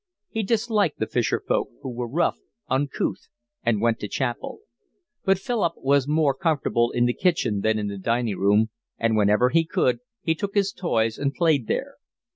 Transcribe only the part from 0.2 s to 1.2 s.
He disliked the